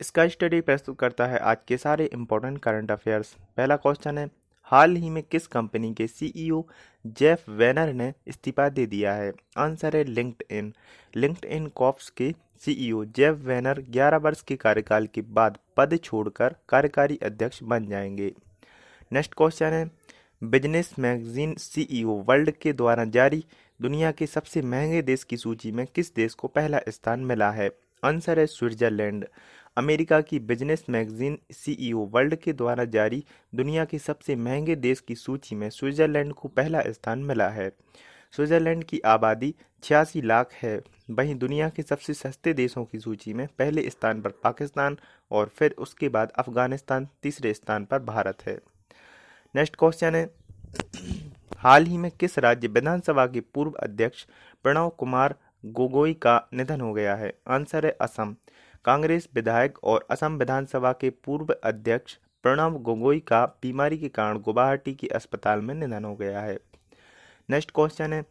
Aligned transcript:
Sky 0.00 0.28
study 0.28 0.60
प्रस्तुत 0.60 0.98
करता 0.98 1.26
है 1.26 1.38
आज 1.38 1.56
के 1.68 1.76
सारे 1.76 2.04
इंपॉर्टेंट 2.06 2.58
करंट 2.58 2.90
अफेयर्स 2.90 3.32
पहला 3.56 3.76
क्वेश्चन 3.76 4.18
है, 4.18 4.28
हाल 4.62 4.94
ही 4.96 5.10
में 5.10 5.22
किस 5.22 5.46
कंपनी 5.46 5.92
के 5.94 6.06
सीईओ 6.06 6.62
जेफ 7.06 7.48
वेनर 7.48 7.92
ने 7.92 8.12
इस्तीफा 8.28 8.68
दे 8.68 8.84
दिया 8.86 9.14
है? 9.14 9.32
आंसर 9.58 9.96
है 9.96 10.04
linked 10.04 10.42
in 10.50 10.72
linked 11.16 11.44
in 11.44 11.66
cops 11.66 12.10
के 12.10 12.32
सीईओ 12.64 13.04
जेफ 13.04 13.34
वेनर 13.38 13.80
11 13.90 14.20
वर्ष 14.22 14.42
के 14.42 14.56
कार्यकाल 14.56 15.06
के 15.06 15.20
बाद 15.20 15.58
पद 15.76 15.98
छोड़कर 16.04 16.54
कार्यकारी 16.68 17.18
अध्यक्ष 17.22 17.62
बन 17.62 17.86
जाएँगे। 17.86 18.32
नेक्स्ट 19.12 19.34
क्वेश्चन 19.34 19.66
है 19.66 19.90
बिज़नेस 20.42 20.94
मैगजीन 20.98 21.54
सीईओ 21.58 22.22
वर्ल्ड 22.28 22.50
के 22.50 22.72
द्वारा 22.72 23.04
जारी 23.04 23.44
दुनिया 23.80 24.12
के 24.12 24.26
सबसे 24.26 24.62
महँगे 24.62 25.02
देश 25.02 25.24
की 25.24 25.36
सूची 25.36 25.72
में 25.72 25.86
किस 25.86 26.14
देश 26.14 26.34
को 26.34 26.48
पहला 26.48 26.80
स्थान 26.88 27.20
मिला 27.20 27.50
है? 27.50 27.70
आंसर 28.04 28.38
है 28.38 28.46
स्विट्जरलैंड 28.46 29.24
अमेरिका 29.78 30.20
की 30.20 30.38
बिज़नेस 30.38 30.84
मैगजीन 30.88 31.38
सीईओ 31.52 31.98
वर्ल्ड 31.98 32.34
के 32.34 32.52
द्वारा 32.52 32.84
जारी 32.84 33.24
दुनिया 33.54 33.84
के 33.84 33.98
सबसे 33.98 34.36
महँगे 34.36 34.76
देश 34.76 35.00
की 35.00 35.14
सूची 35.14 35.56
में 35.56 35.70
स्विट्जरलैंड 35.70 36.32
को 36.32 36.48
पहला 36.48 36.80
स्थान 36.88 37.18
मिला 37.18 37.48
है। 37.48 37.68
स्विट्जरलैंड 38.32 38.84
की 38.84 38.98
आबादी 39.00 39.54
छियासी 39.82 40.22
लाख 40.22 40.52
है। 40.52 40.80
वहीं 41.10 41.34
दुनिया 41.34 41.68
के 41.68 41.82
सबसे 41.82 42.14
सस्ते 42.14 42.52
देशों 42.52 42.84
की 42.84 42.98
सूची 42.98 43.34
में 43.34 43.46
पहले 43.58 43.90
स्थान 43.90 44.22
पर 44.22 44.30
पाकिस्तान 44.30 44.96
और 45.30 45.48
फिर 45.48 45.74
उसके 45.78 46.08
बाद 46.08 46.32
अफ़गानिस्तान 46.38 47.08
तीसरे 47.22 47.54
स्थान 47.54 47.84
पर 47.84 47.98
भारत 47.98 48.42
है। 48.46 48.58
नेक्स्ट 49.54 49.76
क्वेश्चन 49.76 50.14
है, 50.14 50.30
हाल 51.56 51.84
ही 51.84 51.96
में 51.96 52.10
किस 52.10 52.38
राज्य 52.38 52.68
विधानसभा 52.68 53.26
के 53.26 53.40
पूर्व 53.40 53.70
अध्यक्ष 53.70 54.26
प्रणव 54.62 54.88
कुमार 54.88 55.34
गोगोई 55.64 56.14
का 56.14 56.48
निधन 56.54 56.80
हो 56.80 56.92
गया 56.92 57.14
है? 57.14 57.32
आंसर 57.48 57.86
है 57.86 57.96
असम। 58.00 58.36
कांग्रेस 58.84 59.28
विधायक 59.34 59.84
और 59.84 60.06
असम 60.10 60.38
विधानसभा 60.38 60.92
के 60.92 61.10
पूर्व 61.10 61.56
अध्यक्ष 61.64 62.16
प्रणब 62.42 62.82
गोगोई 62.82 63.20
का 63.20 63.46
बीमारी 63.46 63.98
के 63.98 64.08
कारण 64.08 64.38
गुवाहाटी 64.38 64.94
के 64.94 65.06
अस्पताल 65.06 65.60
में 65.60 65.74
निधन 65.74 66.04
हो 66.04 66.16
गया 66.16 66.40
है। 66.40 66.58
नेक्स्ट 67.50 67.70
क्वेश्चन 67.70 68.12
है, 68.12 68.24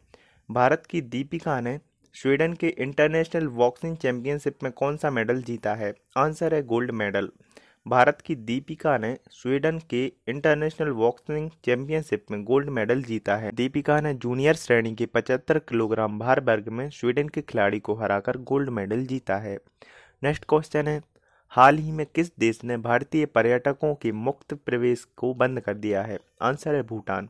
भारत 0.50 0.86
की 0.90 1.00
दीपिका 1.00 1.60
ने 1.60 1.80
स्वीडन 2.14 2.52
के 2.52 2.68
इंटरनेशनल 2.68 3.46
बॉक्सिंग 3.46 3.96
चैंपियनशिप 3.96 4.58
में 4.62 4.72
कौन 4.72 4.96
सा 4.96 5.10
मेडल 5.10 5.42
जीता 5.42 5.74
है? 5.74 5.94
आंसर 6.16 6.54
है 6.54 6.62
गोल्ड 6.62 6.90
मेडल। 6.90 7.30
भारत 7.88 8.20
की 8.20 8.34
दीपिका 8.34 8.98
ने 8.98 9.18
स्वीडन 9.30 9.78
के 9.90 10.12
इंटरनेशनल 10.28 10.90
बॉक्सिंग 10.90 11.50
चैंपियनशिप 11.64 12.26
में 12.30 12.44
गोल्ड 12.44 12.68
मेडल 12.68 13.02
जीता 13.02 13.36
है। 13.36 13.52
दीपिका 13.52 14.00
ने 14.00 14.14
जूनियर 14.14 14.54
श्रेणी 14.54 14.94
के 14.94 15.06
75 15.06 15.58
किलोग्राम 15.58 16.18
भार 16.18 16.40
वर्ग 16.40 16.68
में 16.68 16.90
स्वीडन 16.90 17.28
के 17.28 17.42
खिलाड़ी 17.42 17.80
को 17.80 17.94
हराकर 17.94 18.36
गोल्ड 18.36 18.68
मेडल 18.68 19.06
जीता 19.06 19.36
है। 19.36 19.58
नेक्स्ट 20.22 20.44
क्वेश्चन 20.48 20.88
है, 20.88 21.02
हाल 21.48 21.76
ही 21.78 21.92
में 21.92 22.06
किस 22.06 22.30
देश 22.38 22.60
ने 22.64 22.76
भारतीय 22.76 23.26
पर्यटकों 23.26 23.94
के 23.94 24.12
मुक्त 24.12 24.54
प्रवेश 24.54 25.06
को 25.16 25.34
बंद 25.34 25.60
कर 25.60 25.74
दिया 25.74 26.02
है? 26.02 26.18
आंसर 26.42 26.74
है 26.74 26.82
भूटान। 26.82 27.28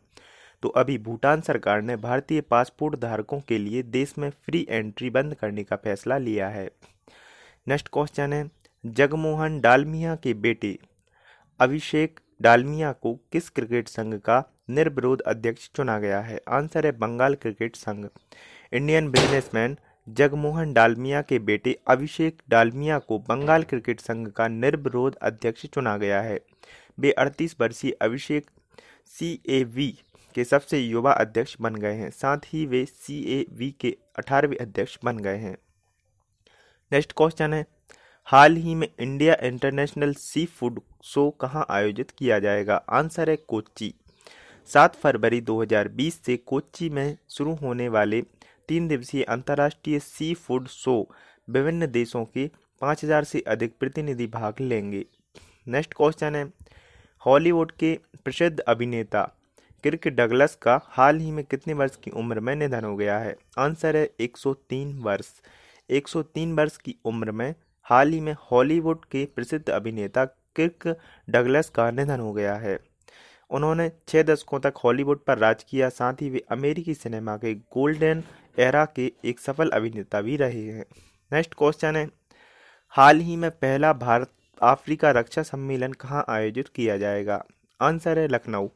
तो 0.63 0.69
अभी 0.69 0.99
भूटान 0.99 1.41
सरकार 1.41 1.83
ने 1.83 1.97
भारतीय 1.97 2.41
पासपोर्ट 2.41 2.97
धारकों 2.97 3.41
के 3.41 3.59
लिए 3.59 3.83
देश 3.83 4.15
में 4.19 4.31
फ्री 4.31 4.67
एंट्री 4.71 5.11
बंद 5.11 5.35
करने 5.35 5.65
का 5.65 5.77
फैसला 5.77 6.19
लिया 6.19 6.49
है। 6.49 6.71
नेक्स्ट 7.69 7.89
क्वेश्चन 7.93 8.33
है, 8.33 8.51
जगमोहन 8.87 9.61
डालमिया 9.61 10.15
के 10.17 10.35
बेटे 10.35 10.79
अभिषेक 11.61 12.21
डालमिया 12.43 12.93
को 12.93 13.15
किस 13.33 13.51
क्रिकेट 13.51 13.89
संघ 13.89 14.15
का 14.15 14.43
निर्विरोध 14.71 15.21
अध्यक्ष 15.21 15.71
चुना 15.77 15.99
गया 15.99 16.21
है? 16.21 16.41
आंसर 16.49 16.87
है 16.87 16.93
बंगाल 16.93 17.35
क्रिकेट 17.35 17.77
संघ। 17.77 18.09
इंडियन 18.73 19.11
बिजनेसमैन 19.11 19.77
जगमोहन 20.09 20.73
डालमिया 20.73 21.21
के 21.23 21.39
बेटे 21.39 21.77
अभिषेक 21.87 22.43
डालमिया 22.49 22.99
को 22.99 23.19
बंगाल 23.19 23.63
क्रिकेट 23.63 24.01
संघ 24.01 24.29
का 24.29 24.47
निर्विरोध 24.49 25.17
अध्यक्ष 25.17 25.67
चुना 25.67 25.97
गया 25.97 26.21
है। 26.21 26.39
वे 26.99 27.11
अड़तीस 27.13 27.57
वर्षीय 27.61 27.93
अभिषेक 28.03 28.47
सी 29.07 29.41
ए 29.49 29.63
वी 29.65 29.89
के 30.35 30.45
सबसे 30.45 30.79
युवा 30.79 31.13
अध्यक्ष 31.13 31.57
बन 31.61 31.75
गए 31.75 31.95
हैं, 31.95 32.11
साथ 32.11 32.39
ही 32.47 32.65
वे 32.67 32.85
सी 32.85 33.21
ए 33.41 33.45
वी 33.53 33.71
के 33.81 33.97
अठारहवें 34.19 34.57
अध्यक्ष 34.57 34.99
बन 35.05 35.19
गए 35.19 35.37
हैं। 35.37 35.57
नेक्स्ट 36.93 37.13
क्वेश्चन 37.17 37.55
है, 37.55 37.67
हाल 38.25 38.57
ही 38.57 38.75
में 38.75 38.89
India 39.01 39.37
international 39.43 40.15
sea 40.15 40.47
food 40.47 40.81
show 41.05 41.31
कहाँ 41.31 41.67
आयोजित 41.71 42.11
किया 42.11 42.39
जाएगा? 42.39 42.77
आंसर 42.91 43.31
है 43.31 43.37
कोच्चि। 43.37 43.93
सात 44.69 44.95
फरवरी 44.95 45.41
2020 45.41 46.21
से 46.25 46.37
कोच्चि 46.37 46.91
में 46.91 47.17
शुरू 47.29 47.55
होने 47.55 47.89
वाले 47.89 48.23
तीन 48.69 48.89
दिवसीय 48.89 49.23
अंतर्राष्ट्रीय 49.23 49.99
सी 49.99 50.35
फ़ूड 50.35 50.69
शो 50.69 51.09
विभिन्न 51.51 51.87
देशों 51.87 52.25
के 52.25 52.51
5000 52.81 53.25
से 53.25 53.41
अधिक 53.41 53.75
प्रतिनिधि 53.81 54.27
भाग 54.27 54.55
लेंगे। 54.61 55.05
नेक्स्ट 55.69 55.95
क्वेश्चन 55.95 56.35
है। 56.35 56.53
हॉलीवुड 57.27 57.73
के 57.73 57.99
प्रसिद्ध 58.25 58.61
अभिनेता 58.61 59.23
किर्क 59.85 60.09
डगलस 60.09 60.55
का 60.55 60.81
हाल 60.85 61.19
ही 61.19 61.31
में 61.31 61.45
कितने 61.45 61.75
वर्ष 61.75 61.97
की 61.97 62.11
उम्र 62.11 62.41
में 62.41 62.57
निधन 62.57 62.85
हो 62.85 62.97
गया 62.97 63.19
है? 63.19 63.37
आंसर 63.59 63.97
है 63.97 64.11
103 64.21 64.99
वर्ष। 64.99 65.31
103 65.91 66.53
वर्ष 66.53 66.77
की 66.77 66.97
उम्र 67.05 67.33
में 67.33 67.55
हाल 67.83 68.09
ही 68.09 68.21
में 68.21 68.37
हॉलीवुड 68.51 69.05
के 69.05 69.29
प्रसिद्ध 69.37 69.71
अभिनेता 69.71 70.25
किर्क 70.25 70.99
डगलस 71.31 71.69
का 71.69 71.91
निधन 71.91 72.21
हो 72.21 72.33
गया 72.33 72.55
है। 72.55 72.79
उन्होंने 73.51 73.93
छह 74.09 74.23
दशकों 74.23 74.61
तक 74.61 74.75
हॉलीवुड 74.85 75.25
पर 75.25 75.39
राज 75.39 75.63
किया, 75.63 75.89
साथ 75.89 76.15
ही 76.15 76.31
वे 76.31 76.45
अमेरिकी 76.51 76.95
सिनेमा 76.95 77.37
के 77.37 77.55
गोल्डन 77.55 78.23
एरा 78.59 78.85
के 78.85 79.13
एक 79.25 79.41
सफल 79.41 79.71
अभिनेता 79.71 80.21
भी 80.21 80.37
रहे 80.37 80.65
हैं। 80.65 80.85
नेक्स्ट 81.33 81.55
क्वेश्चन 81.55 81.97
है। 81.97 82.09
हाल 82.89 83.17
ही 83.17 83.37
में 83.37 83.51
पहला 83.51 83.93
भारत 83.93 84.31
अफ्रीका 84.63 85.11
रक्षा 85.11 85.43
सम्मेलन 85.43 85.93
कहाँ 85.93 86.25
आयोजित 86.29 86.69
किया 86.69 86.99
जाएगा? 86.99 87.45
आंसर 87.81 88.19
है 88.19 88.29
लखनऊ। 88.29 88.69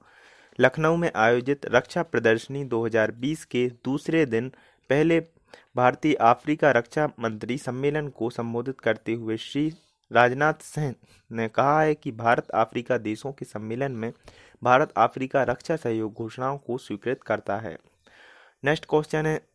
लखनऊ 0.60 0.96
में 0.96 1.12
आयोजित 1.16 1.66
रक्षा 1.66 2.02
प्रदर्शनी 2.02 2.64
2020 2.64 3.44
के 3.44 3.68
दूसरे 3.84 4.26
दिन 4.26 4.48
पहले 4.90 5.20
भारतीय 5.76 6.14
अफ्रीका 6.14 6.70
रक्षा 6.70 7.06
मंत्री 7.20 7.58
सम्मेलन 7.58 8.08
को 8.08 8.30
संबोधित 8.30 8.80
करते 8.80 9.12
हुए 9.12 9.36
श्री 9.36 9.72
राजनाथ 10.12 10.54
सिंह 10.60 10.94
ने 11.32 11.48
कहा 11.48 11.82
है 11.82 11.94
कि 11.94 12.12
भारत 12.12 12.50
अफ्रीका 12.50 12.98
देशों 12.98 13.32
के 13.32 13.44
सम्मेलन 13.44 13.92
में 13.92 14.12
भारत 14.62 14.92
अफ्रीका 14.96 15.42
रक्षा 15.42 15.76
सहयोग 15.76 16.12
घोषणाओं 16.12 16.58
को 16.58 16.78
स्वीकृत 16.78 17.22
करता 17.22 17.58
है। 17.58 17.78
नेक्स्ट 18.64 18.86
क्वेश्चन 18.88 19.26
है। 19.26 19.51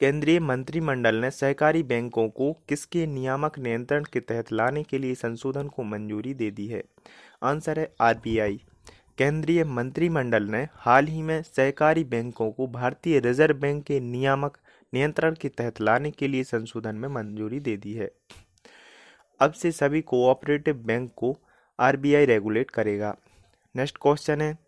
केंद्रीय 0.00 0.40
मंत्रिमंडल 0.40 1.14
ने 1.14 1.30
सहकारी 1.30 1.82
बैंकों 1.82 2.28
को 2.28 2.52
किसके 2.68 3.06
नियामक 3.06 3.58
नियंत्रण 3.58 4.04
के 4.12 4.20
तहत 4.20 4.52
लाने 4.52 4.82
के 4.82 4.98
लिए 4.98 5.14
संशोधन 5.14 5.68
को 5.68 5.82
मंजूरी 5.82 6.34
दे 6.34 6.50
दी 6.50 6.66
है? 6.66 6.82
आंसर 7.42 7.78
है 7.78 7.94
आरबीआई। 8.00 8.60
केंद्रीय 9.18 9.64
मंत्रिमंडल 9.64 10.42
ने 10.42 10.68
हाल 10.74 11.06
ही 11.06 11.22
में 11.22 11.42
सहकारी 11.42 12.04
बैंकों 12.04 12.50
को 12.50 12.66
भारतीय 12.66 13.18
रिज़र्व 13.20 13.56
बैंक 13.56 13.84
के 13.84 14.00
नियामक 14.00 14.58
नियंत्रण 14.94 15.34
के 15.34 15.48
तहत 15.48 15.80
लाने 15.80 16.10
के 16.10 16.28
लिए 16.28 16.44
संशोधन 16.44 16.94
में 16.94 17.08
मंजूरी 17.08 17.60
दे 17.60 17.76
दी 17.76 17.92
है। 17.92 18.10
अब 19.40 19.52
से 19.52 19.72
सभी 19.72 20.00
कोऑपरेटिव 20.00 20.74
बैंक 20.76 21.10
को 21.16 21.36
आरबीआई 21.78 22.24
रेगुलेट 22.24 22.70
करेगा। 22.70 23.16
नेक्स्ट 23.76 23.98
क्वेश्चन 24.00 24.40
है, 24.40 24.58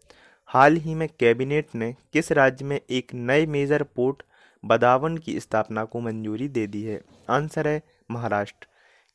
हाल 0.46 0.76
ही 0.76 0.94
में 0.94 1.08
कैबिनेट 1.20 1.74
ने 1.74 1.94
किस 2.12 2.32
राज्य 2.32 2.64
में 2.64 2.80
एक 2.90 3.14
नए 3.14 3.46
मेजर 3.46 3.82
पोर्ट 3.82 4.22
बदावन 4.64 5.16
की 5.18 5.40
स्थापना 5.40 5.84
को 5.84 6.00
मंजूरी 6.00 6.48
दे 6.48 6.66
दी 6.66 6.82
है। 6.82 7.00
आंसर 7.30 7.68
है 7.68 7.82
महाराष्ट्र। 8.10 8.66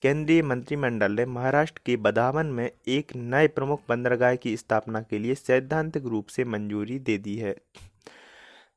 केंद्रीय 0.01 0.41
मंत्रिमंडल 0.41 1.11
ने 1.11 1.25
महाराष्ट्र 1.25 1.81
के 1.85 1.97
बदावन 1.97 2.45
में 2.45 2.71
एक 2.87 3.11
नए 3.15 3.47
प्रमुख 3.47 3.81
बंदरगाह 3.89 4.35
की 4.35 4.57
स्थापना 4.57 5.01
के 5.01 5.19
लिए 5.19 5.35
सैद्धांतिक 5.35 6.05
रूप 6.05 6.27
से 6.27 6.45
मंजूरी 6.45 6.99
दे 6.99 7.17
दी 7.17 7.37
है। 7.37 7.55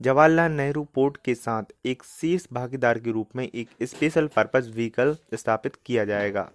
जवाहरलाल 0.00 0.52
नेहरू 0.52 0.84
पोर्ट 0.84 1.16
के 1.24 1.34
साथ 1.34 1.62
एक 1.86 2.02
शीर्ष 2.02 2.46
भागीदार 2.52 2.98
के 2.98 3.10
रूप 3.10 3.36
में 3.36 3.48
एक 3.54 3.68
स्पेशल 3.82 4.26
पर्पज 4.26 4.70
व्हीकल 4.70 5.16
स्थापित 5.34 5.76
किया 5.86 6.04
जाएगा। 6.04 6.50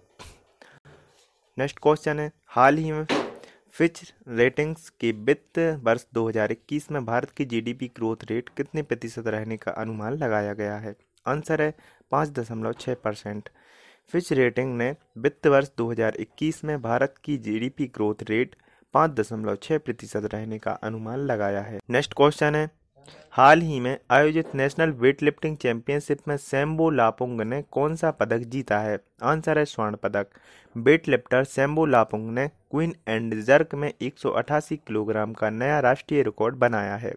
नेक्स्ट 1.58 1.78
क्वेश्चन 1.82 2.20
है, 2.20 2.32
हाल 2.46 2.76
ही 2.76 2.92
में 2.92 3.06
फिच 3.78 4.14
रेटिंग्स 4.28 4.88
के 4.88 5.12
वित्त 5.12 5.58
वर्ष 5.58 6.06
2021 6.14 6.90
में 6.90 7.04
भारत 7.04 7.30
की 7.30 7.44
जीडीपी 7.44 7.86
ग्रोथ 7.86 8.16
रेट 8.30 8.48
कितने 8.48 8.82
प्रतिशत 8.82 9.26
रहने 9.26 9.56
का 9.56 9.70
अनुमान 9.70 10.12
लगाया 10.12 10.52
गया 10.52 10.76
है? 10.76 10.94
आंसर 11.26 11.62
है 11.62 11.74
पाँच 12.10 12.28
दशमलव 12.28 12.72
छः 12.72 12.94
परसेंट। 12.94 13.48
फिच 14.08 14.32
रेटिंग 14.32 14.78
ने 14.78 14.96
वित्त 15.18 15.46
वर्ष 15.46 15.70
2021 15.76 16.64
में 16.64 16.82
भारत 16.82 17.14
की 17.24 17.36
जीडीपी 17.36 17.86
ग्रोथ 17.86 18.14
रेट 18.22 18.56
पाँच 18.92 19.10
दशमलव 19.10 19.56
छः 19.62 19.78
प्रतिशत 19.78 20.30
रहने 20.34 20.58
का 20.58 20.72
अनुमान 20.72 21.18
लगाया 21.18 21.60
है। 21.60 21.80
नेक्स्ट 21.90 22.14
क्वेश्चन 22.16 22.54
है 22.54 22.70
हाल 23.34 23.60
ही 23.60 23.78
में 23.80 23.96
आयोजित 24.10 24.54
नेशनल 24.54 24.90
वेट 24.98 25.22
लिफ्टिंग 25.22 25.56
चैंपियनशिप 25.56 26.18
में 26.28 26.36
सैम्बो 26.38 26.88
लापुंग 26.90 27.40
ने 27.42 27.62
कौन 27.70 27.96
सा 27.96 28.10
पदक 28.10 28.46
जीता 28.48 28.78
है? 28.78 28.98
आंसर 29.22 29.58
है 29.58 29.64
स्वर्ण 29.64 29.96
पदक। 29.96 30.26
वेट 30.76 31.08
लिफ्टर 31.08 31.44
सैम्बो 31.46 31.86
लापुंग 31.86 32.30
ने 32.30 32.46
क्वीन 32.48 32.94
एंड 33.08 33.34
जर्क 33.42 33.74
में 33.74 33.92
एक 33.92 34.18
सौ 34.18 34.30
अठासी 34.32 34.76
किलोग्राम 34.78 35.32
का 35.32 35.50
नया 35.52 35.80
राष्ट्रीय 35.80 36.22
रिकॉर्ड 36.22 36.56
बनाया 36.56 36.96
है। 36.96 37.14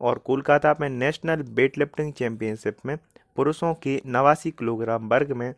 और 0.00 0.18
कोलकाता 0.18 0.74
में 0.80 0.88
नेशनल 0.90 1.42
वेट 1.54 1.78
लिफ्टिंग 1.78 2.12
चैंपियनशिप 2.12 2.76
में 2.86 2.96
पुरुषों 3.36 3.74
के 3.74 4.00
नवासी 4.08 4.50
किलोग्राम 4.50 5.08
वर्ग 5.08 5.32
में 5.32 5.52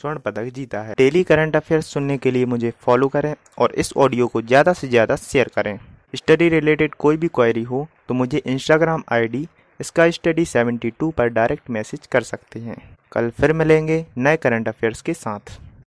स्वर्ण 0.00 0.18
पदक 0.18 0.52
जीता 0.54 0.80
है। 0.82 0.94
डेली 0.94 1.22
करंट 1.24 1.56
अफेयर्स 1.56 1.86
सुनने 1.86 2.16
के 2.18 2.30
लिए 2.30 2.46
मुझे 2.46 2.72
फॉलो 2.80 3.08
करें 3.08 3.34
और 3.58 3.74
इस 3.74 3.92
ऑडियो 3.96 4.26
को 4.26 4.42
ज़्यादा 4.42 4.72
से 4.72 4.88
ज़्यादा 4.88 5.16
शेयर 5.18 5.50
करें। 5.54 5.78
स्टडी 6.14 6.48
रिलेटेड 6.48 6.94
कोई 6.94 7.16
भी 7.16 7.28
क्वेरी 7.28 7.62
हो 7.62 7.86
तो 8.08 8.14
मुझे 8.14 8.38
इंस्टाग्राम 8.38 9.02
आई 9.12 9.26
डी 9.28 9.46
इसका 9.80 10.10
स्टडी 10.10 10.44
72 10.44 11.12
पर 11.12 11.28
डायरेक्ट 11.28 11.70
मैसेज 11.70 12.06
कर 12.06 12.22
सकते 12.22 12.60
हैं। 12.60 12.76
कल 13.12 13.30
फिर 13.30 13.52
मिलेंगे 13.52 14.04
नए 14.18 14.36
करंट 14.36 14.68
अफेयर्स 14.68 15.02
के 15.02 15.14
साथ। 15.14 15.58